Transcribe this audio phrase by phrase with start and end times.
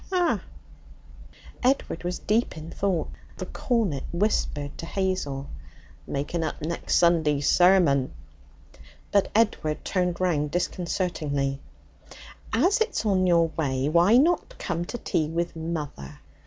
[0.11, 0.41] 'Ah.'
[1.61, 3.11] Edward was deep in thought.
[3.37, 5.47] The cornet whispered to Hazel:
[6.07, 8.11] 'Making up next Sunday's sermon!'
[9.11, 11.59] But Edward turned round disconcertingly.
[12.51, 16.19] 'As it's on your way, why not come to tea with mother?